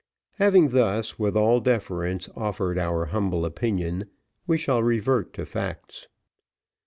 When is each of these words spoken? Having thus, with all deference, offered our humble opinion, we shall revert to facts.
Having 0.37 0.69
thus, 0.69 1.19
with 1.19 1.35
all 1.35 1.59
deference, 1.59 2.27
offered 2.35 2.79
our 2.79 3.05
humble 3.05 3.45
opinion, 3.45 4.05
we 4.47 4.57
shall 4.57 4.81
revert 4.81 5.31
to 5.33 5.45
facts. 5.45 6.07